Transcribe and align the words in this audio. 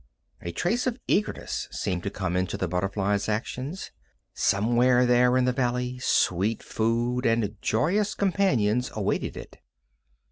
A 0.41 0.51
trace 0.51 0.87
of 0.87 0.97
eagerness 1.07 1.67
seemed 1.69 2.01
to 2.01 2.09
come 2.09 2.35
into 2.35 2.57
the 2.57 2.67
butterfly's 2.67 3.29
actions. 3.29 3.91
Somewhere 4.33 5.05
there 5.05 5.37
in 5.37 5.45
the 5.45 5.53
valley 5.53 5.99
sweet 5.99 6.63
food 6.63 7.23
and 7.27 7.55
joyous 7.61 8.15
companions 8.15 8.89
awaited 8.95 9.37
it. 9.37 9.59